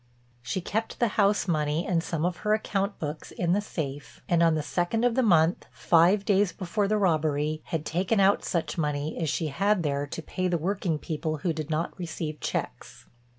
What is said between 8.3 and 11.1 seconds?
such money as she had there to pay the working